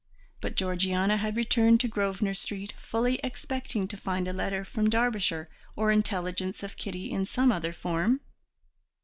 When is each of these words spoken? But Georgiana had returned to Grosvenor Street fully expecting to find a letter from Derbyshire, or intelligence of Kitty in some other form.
But 0.41 0.55
Georgiana 0.55 1.17
had 1.17 1.35
returned 1.35 1.79
to 1.81 1.87
Grosvenor 1.87 2.33
Street 2.33 2.73
fully 2.79 3.19
expecting 3.23 3.87
to 3.87 3.95
find 3.95 4.27
a 4.27 4.33
letter 4.33 4.65
from 4.65 4.89
Derbyshire, 4.89 5.47
or 5.75 5.91
intelligence 5.91 6.63
of 6.63 6.75
Kitty 6.75 7.11
in 7.11 7.27
some 7.27 7.51
other 7.51 7.71
form. 7.71 8.21